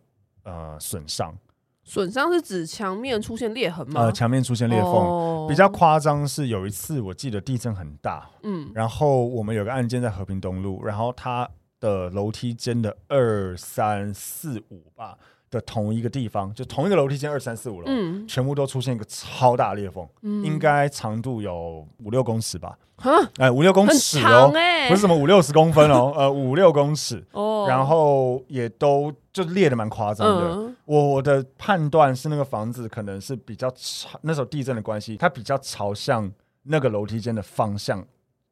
[0.45, 1.37] 呃损伤。
[1.83, 4.03] 损伤是指墙面出现裂痕吗？
[4.03, 4.93] 呃，墙面出现裂缝。
[4.93, 11.51] 哦，比较夸张是有一次我记得地震很大，嗯，然后我们有个案件在和平东路，然后它。
[11.81, 15.17] 的楼梯间的二三四五吧
[15.51, 24.53] 的同一个地方，就同一个楼梯间二三四五楼，嗯，全部都出现一个超大裂缝，嗯，应该长度有五六公尺吧，哈，哎，五六公尺哦，
[24.89, 27.25] 不是什么五六十公分哦， 呃，五六公尺。
[27.33, 36.31] 哦，然后也都就裂的蛮夸张的，嗯，我的判断是那个房子可能是比较朝那时候地震的关系，它比较朝向
[36.65, 38.07] 那个楼梯间的方向。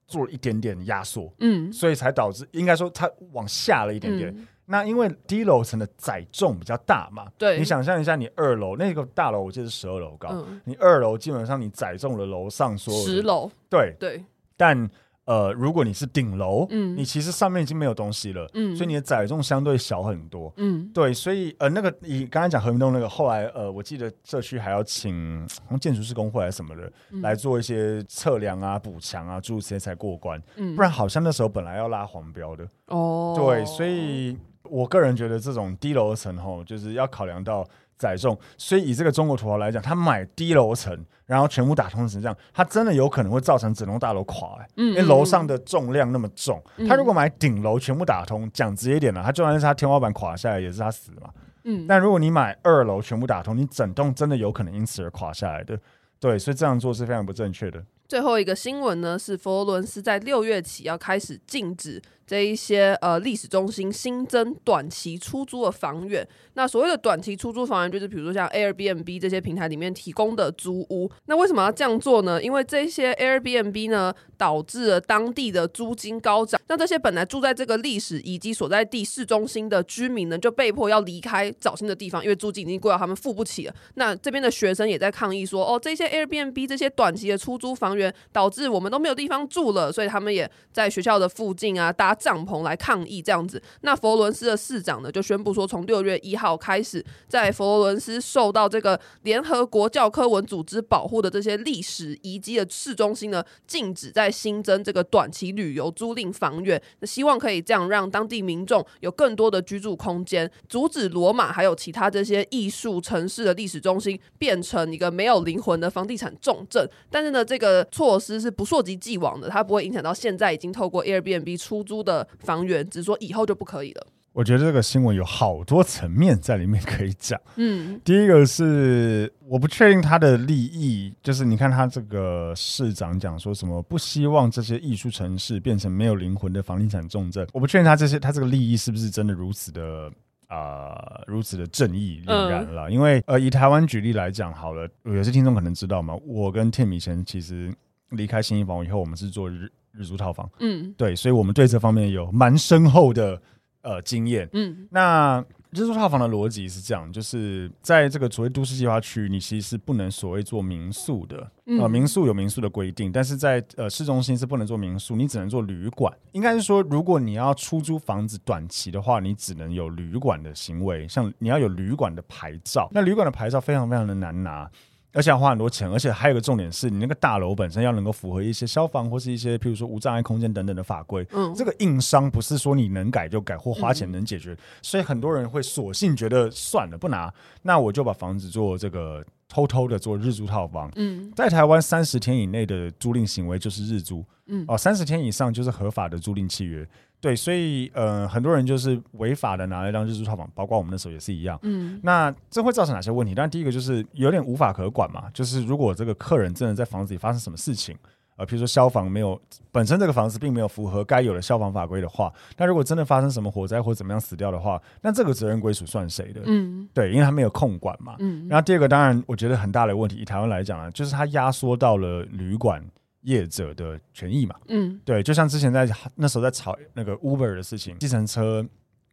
[0.06, 4.30] 做了一点点压缩，嗯，所以才导致应该说它往下了一点点。
[4.36, 13.94] 嗯、那因为低楼层的载重比较大嘛，对，你想象一下，你二楼那个大楼我记得是十二楼高，嗯、你二楼基本上你载重了楼上所有十楼，对。
[13.98, 14.24] 对，
[14.56, 14.88] 但。
[15.26, 25.46] 呃，如果你是顶楼，嗯，你其实上面已经没有东西了，嗯，所以你的载重相对小很多，嗯，对，所以呃，那个你刚才讲和平东那个，后来呃，我记得社区还要请
[25.80, 37.66] 建筑施工会还是什么的、嗯、来做一些测量啊、补强啊，诸如此类才过关，嗯，不然好像那时候本来要拉黄标的，哦，对，所以我个人觉得这种低楼层吼，就是要考量到。
[37.98, 46.62] 载重，所以以这个中国土豪来讲，他买低楼层，然后全部打通成这样，他真的有可能会造成整栋大楼垮、欸，嗯，因为楼上的重量那么重。
[46.76, 51.30] 嗯、他如果买顶楼全部打通，讲直接一点了，他就算是他天花板垮下来，也是他死嘛。
[51.64, 55.78] 嗯，但如果你买二楼全部打通，你整栋真的有可能因此而垮下来的。
[56.20, 57.82] 对，所以这样做是非常不正确的。
[58.08, 62.00] 最后一个新闻呢，是佛罗伦斯在六月起要开始禁止。
[62.26, 71.08] 这一些呃历史中心新增短期出租的房源，那所谓的短期出租房源，就是比如说像 Airbnb 这些平台里面提供的租屋。
[71.26, 72.42] 那为什么要这样做呢？
[72.42, 83.74] 因为这些 Airbnb 呢，导致了当地的租金高涨，那这些本来住在这个历史遗迹所在地市中心的居民呢，就被迫要离开找新的地方，因为租金已经贵到他们付不起了。
[83.94, 92.15] 那这边的学生也在抗议说，哦，这些 Airbnb 这些短期的出租房源，导致我们都没有地方住了，所以他们也在学校的附近啊搭。
[92.18, 106.80] 帐篷来抗议这样子，那佛罗伦斯的市长呢就宣布说，从六月一号开始，在佛罗伦斯受到这个联合国教科文组织保护的这些历史遗迹的市中心呢，禁止再新增这个短期旅游租赁房源。
[107.00, 116.88] 那希望可以这样让当地民众有更多的居住空间，阻止罗马还有其他这些艺术城市的历史中心变成一个没有灵魂的房地产重镇。
[117.10, 122.26] 但是呢，这个措施是不溯及既往的，它不会影响到现在已经透过 Airbnb 出租的。
[122.38, 124.06] 房源只是说以后就不可以了。
[124.32, 127.40] 我觉得这个新闻有好多层面在里面可以讲。
[127.56, 137.48] 嗯，第一个是我不确定他的利益，就是你看他这个市长讲说什么不希望这些艺术城市变成没有灵魂的房地产重镇。
[137.54, 140.12] 我不确定他这些他这个利益是不是真的如此的
[140.48, 142.90] 啊、呃，如此的正义凛然了。
[142.90, 147.74] 嗯、因为呃，以台湾举例来讲好了，有些听众可能知道嘛，我跟 Tim 以前其实
[148.10, 149.72] 离开新一房以后，我们是做日。
[149.96, 153.40] 日租套房，嗯，对，所以我们对这方面有蛮深厚的
[153.82, 161.50] 呃经验，嗯，那日租套房的逻辑是这样，就是在这个所谓都市计划区，你其实是不能所谓做民宿的。
[161.66, 166.10] 嗯、呃，民宿有民宿的规定，但是在呃市中心是不能做民宿，你只能做旅馆。
[166.32, 172.88] 应该是说，如果你要出租房子短期的话，你只能有旅馆的行为，像你要有旅馆的牌照。
[172.92, 174.70] 那旅馆的牌照非常非常的难拿。
[175.12, 181.26] 而且要花很多钱，而且还有个重点是你那个大楼本身要能够符合一些消防或是一些，譬如说无障碍空间等等的法规。
[181.32, 190.90] 嗯，这个硬伤不是说你能改就改或花钱能解决，嗯、所以很多人会索性觉得算了不拿，那我就把房子做这个偷偷的做日租套房。
[190.96, 194.24] 嗯，在台湾三十天以内的租赁行为就是日租。
[194.46, 196.86] 嗯，哦，三十天以上就是合法的租赁契约。
[197.18, 201.58] 对，所以呃，很多人就是违法的拿来当日租套房，包括我们那时候也是一样。
[201.62, 203.34] 嗯，那这会造成哪些问题？
[203.34, 207.96] 但第一个就是有点无法可管嘛，就是如果这个客人真的在房子里发生什么事情，
[208.36, 209.40] 呃，比如说消防没有
[209.72, 216.42] 本身这个房子并没有符合该有的消防法规的话，那如果真的发生什么火灾或怎么样死掉的话，那这个责任归属算谁的？
[216.44, 218.16] 嗯，对，因为他没有控管嘛。
[218.20, 222.84] 嗯，然后第二个，当然我觉得很大的问题，以台湾来讲呢，就是它压缩到了旅馆。
[223.22, 228.64] 业者的权益嘛，嗯，对，就像之前在那时候在吵那个 Uber 的事情，计程车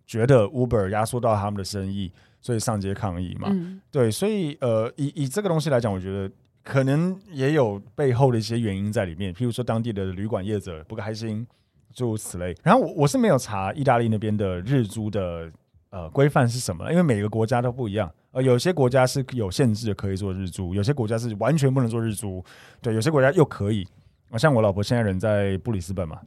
[0.05, 6.31] 觉得 Uber 压缩到他们的生意，所以上街抗议嘛，嗯、对，所以呃，以以这个东西来讲，我觉得
[6.63, 11.45] 可能也有背后的一些原因在里面，譬如说当地的旅馆业者不开心，
[11.93, 12.55] 诸如此类。
[12.63, 15.51] 然后我我是没有查意大利那边的日租的
[15.89, 18.09] 呃规范是什么，因为每个国家都不一样。
[18.31, 22.43] 呃，有些国家是有限制的，可以做日租；有些国家是完全不能做日租。
[22.81, 23.87] 对，有些国家又可以。
[24.31, 26.19] 啊像我老婆现在人在布里斯本嘛，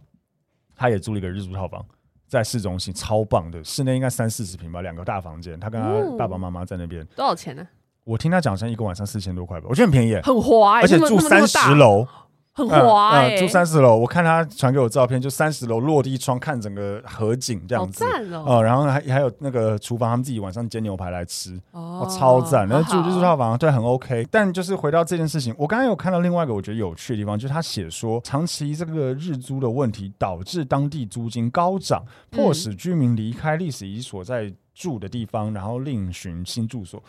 [0.77, 1.85] 她也租了一个日租套房，
[2.29, 7.05] 在市中心，超棒的，室内应该三四十平吧，两个大房间，她跟她爸爸妈妈在那边。
[7.17, 7.67] 多少钱呢？
[8.07, 12.07] 我听他讲，像一个晚上四千多块吧，我觉得很便宜，很滑，而且住三十楼。
[12.53, 22.67] 很滑哎、欸嗯嗯，住三十楼，我看他传给我照片，就三十楼落地窗看整个河景这样子，哦，哦，然后还还有那个厨房，他们自己晚上煎牛排来吃，哦，哦超赞。
[22.67, 24.27] 然后住就是套房，对，很 OK。
[24.31, 37.03] 但就是回到这件事情，我刚刚有看到另外一个我觉得有趣的地方，就是他写说，长期这个日租的问题导致当地租金高涨，迫使居民离开历史遗所在住的地方，然后另寻新住所。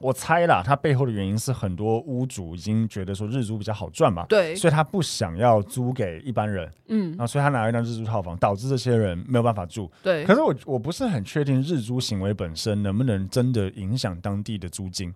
[0.00, 10.24] 我猜啦，他背后的原因是很多屋主已经觉得说日租比较好赚嘛，对，所以他不想要租给一般人，嗯，然后所以他拿了一张日租套房，导致这些人没有办法住，对。
[10.24, 15.10] 可是我我不是很确定日租行为本身能不能真的影响当地的租金，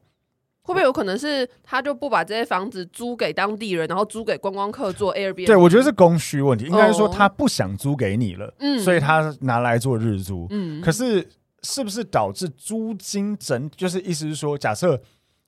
[0.62, 5.46] 会不会有可能是他就不把这些房子租给当地人，然后租给观光客做 Airbnb？
[5.46, 11.28] 对，我觉得是供需问题，应该是说他不想租给你了，嗯，所以他拿来做日租，嗯，可是。
[11.62, 13.68] 是不是导致租金整？
[13.70, 15.00] 就是意思是说，假设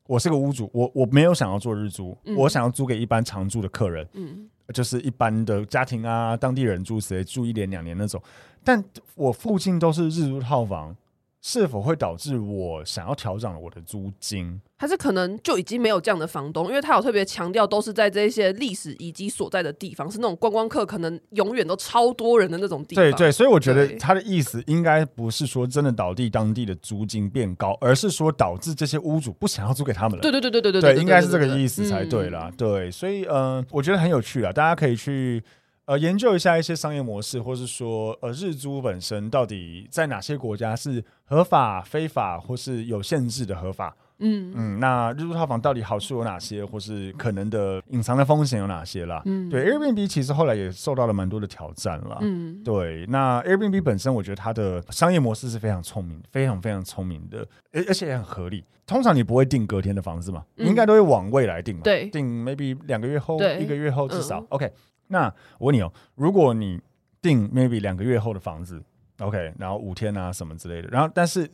[0.06, 8.20] 我是个屋主，我我没有想要做日租，嗯、我想要租给一般常住的客人，嗯，就是一般的家庭啊，当地人住，谁住一年两年那种，
[8.64, 10.96] 但我附近都是日租套房。
[11.42, 14.60] 是否会导致我想要调整我的租金？
[14.76, 16.68] 还是可能就已经没有这样的房东？
[16.68, 23.04] 因为他有特别强调，都是在这些历史遗迹所在的地方，是那种观光客可能永远都超多人的那种地方。
[23.04, 30.22] 对对，所以我觉得他的意思应该不是说真的倒地当地的租金变高，而是说导致这些屋主不想要租给他们了。
[30.22, 32.50] 对对对对对对，对，应该是这个意思才对啦。
[32.56, 35.42] 对，所以嗯，我觉得很有趣啊，大家可以去。
[35.90, 43.96] 呃，研究一下一些商业模式，或是说，呃，日租本身到底在哪些国家是合法、非法，或是有限制的合法？
[44.20, 49.20] 嗯嗯，那日租套房到底好处有哪些，或是可能的隐藏的风险有哪些啦？
[49.24, 52.18] 嗯，对，Airbnb 其实后来也受到了蛮多的挑战啦。
[52.20, 58.64] 嗯，对，那 Airbnb 本身，我觉得它的商业模式是非常聪明，非常非常聪明的，而而且也很合理。
[58.86, 64.72] 通常你不会订隔天的房子嘛，嗯、你应该都会往未来订嘛，对，订 maybe 两个月后，一个月后至少、嗯、OK。
[65.10, 65.26] 那
[65.58, 66.80] 我问你哦，如果你
[67.20, 68.82] 订 maybe 两个月后的房子
[69.18, 71.46] ，OK，然后五天啊什么之类的，然后但是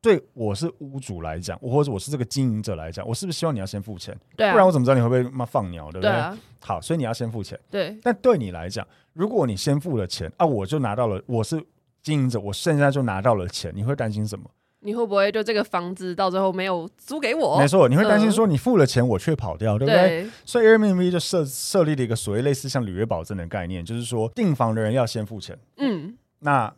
[0.00, 4.18] 对我是屋主来讲，或者我是这个经营者来讲，我是不是希望你要先付钱？
[4.36, 6.38] 对啊，不然我怎么知道你会不会妈放鸟，对不对？
[6.60, 7.58] 好，所以你要先付钱。
[7.70, 7.98] 对。
[8.02, 11.62] 但对你来讲，如果你先付了钱啊，我就拿到了，我是
[12.02, 14.50] 经营者，我现在就拿到了钱，你会担心什么？
[14.84, 17.58] 你会不会就这个房子到最后没有租给我？
[17.58, 20.22] 没错，你会担心说你付了钱我却跑掉，嗯、对不对？
[20.22, 25.58] 对，所以 Airbnb 就设设立了一个所谓类似像履约保证的概念，就是说订房的人要先付钱。
[25.78, 26.70] 嗯，那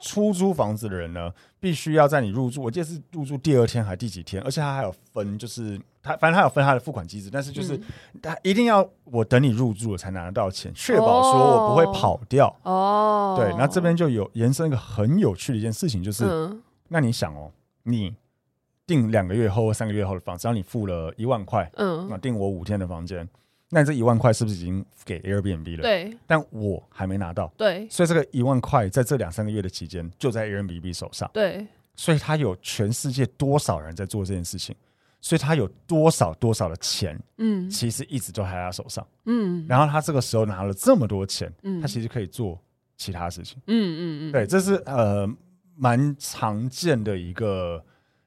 [0.00, 7.80] 出租房子的人呢，必须要在你入住，我记得是入住第二天还是第几天，而且他还有分，就是他反正他有分他的付款机制，但是就是
[8.20, 12.52] 他一定要我等你入住了才拿得到钱，确保说我不会跑掉。
[12.64, 16.24] 哦，对，那这边就有延伸一个很有趣的一件事情，就是。
[16.26, 16.60] 嗯
[16.92, 17.50] 那你想哦，
[17.84, 18.14] 你
[18.84, 23.26] 订两个月后或三个月后的房子，只要你付了一万块，嗯，那订我五天的房间，
[23.68, 25.82] 那你这一万块是不是已经给 Airbnb 了？
[25.82, 31.64] 对，但我还没拿到，对，所以这个一万块在这两三个月的期间就在 Airbnb 手上，对，
[31.94, 34.74] 所以他有全世界多少人在做这件事情，
[35.20, 42.58] 所以他有多少多少的钱，嗯，其实一直都在他手上，嗯，然后他这个时候拿了这么多钱，嗯，他其实可以做
[42.96, 45.28] 其他事情，嗯嗯嗯，对，这是呃
[45.80, 47.82] 蛮常见的一个。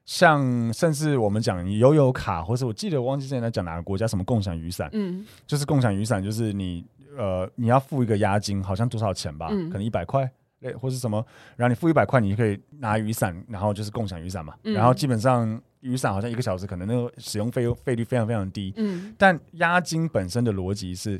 [0.06, 6.84] 像甚至我们讲悠游卡，或者我记得我忘记之前在讲哪个国家什么共享雨伞，嗯，就是共享雨伞，就是你
[7.16, 10.30] 呃你要付一个押金，好像多少钱吧，嗯、可能一百块，
[10.60, 11.24] 对，或是什么，
[11.56, 21.18] 然后你付一百块，你就可以拿雨伞，然后就是共享雨伞嘛，嗯、然后基本上雨伞好像一个小时可能那个使用费用费率非常非常低，嗯，但押金本身的逻辑是，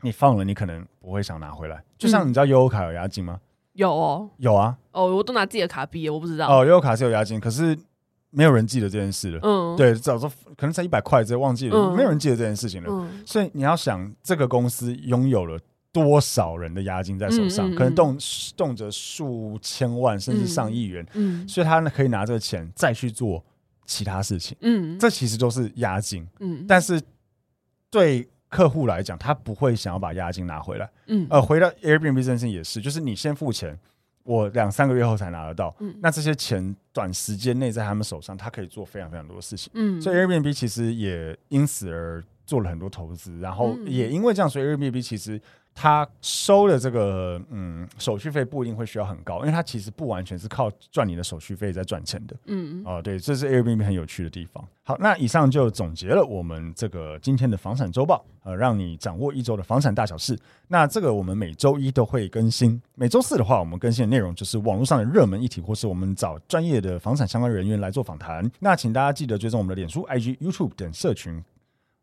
[0.00, 3.38] 你放了你可能不会想拿回来，就像你知道悠游卡有押金吗？
[3.74, 6.46] 有哦，有啊，哦，我都拿自己的卡币，我不知道。
[6.46, 7.76] 哦，悠游卡是有押金，可是
[8.30, 9.40] 没有人记得这件事了。
[9.42, 12.88] 嗯，对，早说可能才一百块，直接忘记了，嗯、没有人记得这件事情了。
[12.90, 15.58] 嗯、所以你要想，这个公司拥有了
[15.90, 18.18] 多少人的押金在手上，嗯嗯嗯、可能动
[18.56, 21.06] 动辄数千万甚至上亿元。
[21.14, 23.42] 嗯，所以他呢可以拿这个钱再去做
[23.86, 24.56] 其他事情。
[24.60, 26.26] 嗯，这其实都是押金。
[26.40, 27.00] 嗯，但是
[27.90, 28.28] 对。
[28.52, 30.86] 客户来讲，他不会想要把押金拿回来。
[31.06, 33.78] 嗯，呃，回到 Airbnb 这件事情也是，就是你先付钱，
[34.24, 35.74] 我两三个月后才拿得到。
[35.80, 39.72] 嗯，那这些钱短时间内在他们手上，他可以做非常非常多的事情。
[39.72, 45.40] 嗯，所以 Airbnb 其实也因此而做了很多投资，然后也因为这样，所以 Airbnb 其实。
[45.74, 52.36] 它收的这个嗯手续费不一定会需要很高，因为它其实不完全是靠赚你的手续费在赚钱的。
[52.44, 54.62] 嗯哦、呃，对，这是 Airbnb 很有趣的地方。
[54.82, 60.38] 好，那以上就总结了我们这个今天的房产周报，呃，让你掌握一周的房产大小事。
[60.68, 68.46] 那这个我们每周一都会更新，每周四的话，我们更新的内容就是网络上的热门议题，或是我们找专业的房产相关人员来做访谈。
[68.60, 71.42] 那请大家记得追踪我们的脸书、IG、YouTube 等社群。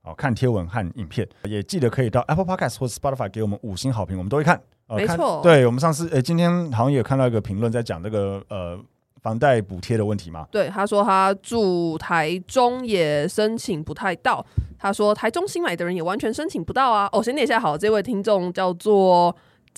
[0.01, 4.61] 好，看贴文和影片，也记得可以到 Apple Podcast 或 Spotify 给我们五星好评，我们都会看。
[4.87, 8.79] 呃、没错错，对我们上次，诶、欸，今天好像也有看到一个评论在讲这个呃
[9.21, 10.47] 房贷补贴的问题嘛。
[10.49, 14.43] 对，他说他住台中也申请不太到，
[14.79, 17.07] 他说台中新买的人也完全申请不到啊。
[17.11, 19.35] 哦，先念一下好，这位听众叫做。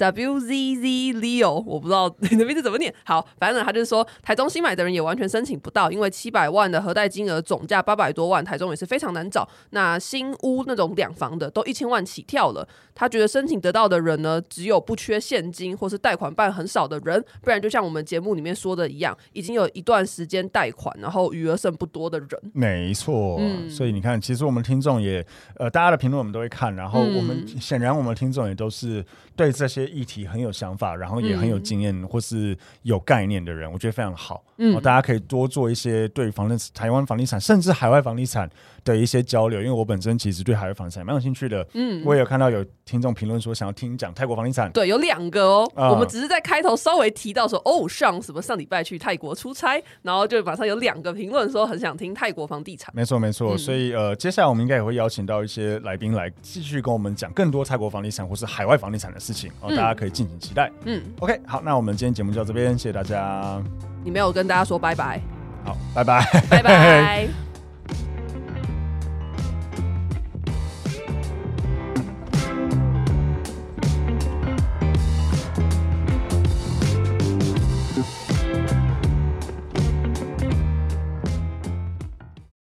[0.10, 2.94] WZZ Leo，我不知道你的名字怎么念。
[3.04, 9.48] 好，反正他就是说，台中新买的人也完全申请不到，因为七百万的核贷金额总价八百多万，台中也是非常难找。
[9.72, 12.68] 那新屋那种两房的都一千万起跳了。
[12.94, 22.30] 他觉得申请得到的人呢，只有不缺现金或是贷款办很少的人，不然就像我们节目里面说的一样，已经有一段时间贷款，然后余额剩不多的人。
[22.54, 25.26] 没错，嗯，所以你看，其实我们听众也，
[25.56, 29.04] 呃，大家的评论我们都会看，然后我们显然我们听众也都是
[29.36, 34.44] 对这些议题很有想法，然后也很有经验或是有概念的人，我觉得非常好。
[34.58, 38.50] 嗯，大家可以多做一些对房地台湾房地产甚至海外房地产
[38.84, 41.66] 的一些交流，因为我本身其实对海外房地产蛮有兴趣的。
[41.74, 44.72] 嗯，我也有看到有听众评论说想要听讲泰国房地产。
[44.72, 45.72] 对，有两个哦。
[45.76, 52.92] 嗯，我们只是在开头稍微提到说，哦，上什么上礼拜去泰国出差，然后就马上有两个评论说很想听泰国房地产。
[52.96, 53.58] 没错，没错。
[53.58, 60.72] 所以呃，接下来我们应该也会邀请到一些来宾来继续跟我们讲更多泰国房地产或是海外房地产的事情，哦，大家可以敬请期待。
[60.86, 63.62] 嗯，OK，好，那我们今天节目就到这边，谢谢大家。
[64.04, 65.22] 你没有跟大家说拜拜，
[65.64, 67.28] 好，拜拜，拜拜。